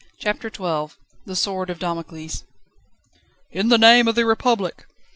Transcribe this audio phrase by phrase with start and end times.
[0.17, 0.95] CHAPTER XII
[1.27, 2.43] The sword of Damocles.
[3.51, 4.87] "In the name of the Republic!"